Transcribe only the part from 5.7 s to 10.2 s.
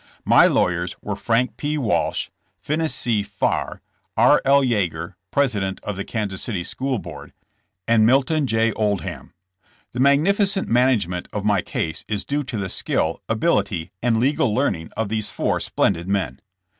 of the Kansas City school board, and Milton J. Oldham. The